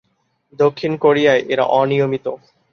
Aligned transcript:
দক্ষিণ 0.59 0.91
কোরিয়ায় 0.97 1.41
এরা 1.49 1.65
অনিয়মিত। 1.79 2.25